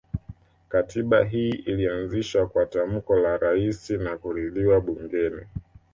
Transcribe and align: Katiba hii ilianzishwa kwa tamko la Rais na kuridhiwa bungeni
Katiba 0.69 1.23
hii 1.23 1.49
ilianzishwa 1.49 2.47
kwa 2.47 2.65
tamko 2.65 3.15
la 3.19 3.37
Rais 3.37 3.89
na 3.89 4.17
kuridhiwa 4.17 4.81
bungeni 4.81 5.41